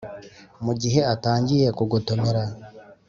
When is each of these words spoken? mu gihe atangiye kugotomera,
mu 0.65 0.73
gihe 0.81 0.99
atangiye 1.13 1.67
kugotomera, 1.77 2.41